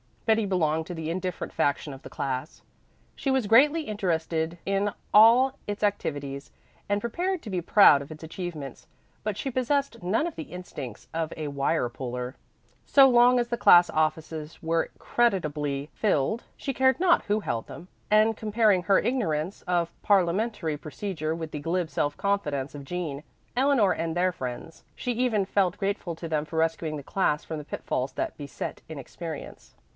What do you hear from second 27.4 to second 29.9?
from the pitfalls that beset inexperience.